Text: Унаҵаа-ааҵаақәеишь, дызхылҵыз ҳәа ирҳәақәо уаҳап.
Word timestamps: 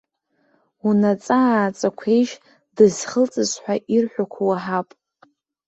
Унаҵаа-ааҵаақәеишь, 0.87 2.33
дызхылҵыз 2.75 3.51
ҳәа 3.61 3.75
ирҳәақәо 3.95 4.41
уаҳап. 4.49 4.89